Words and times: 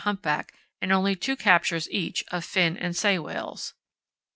humpback, 0.01 0.51
and 0.81 0.91
only 0.91 1.15
2 1.15 1.35
captures 1.35 1.87
each 1.91 2.25
of 2.31 2.43
fin 2.43 2.75
and 2.75 2.97
sei 2.97 3.19
whales. 3.19 3.75